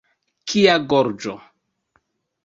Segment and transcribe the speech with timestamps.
[0.53, 1.35] Kia gorĝo!